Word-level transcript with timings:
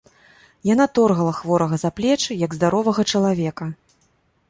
Яна 0.73 0.87
торгала 0.99 1.33
хворага 1.41 1.75
за 1.83 1.93
плечы, 2.01 2.41
як 2.47 2.59
здаровага 2.61 3.01
чалавека. 3.13 3.73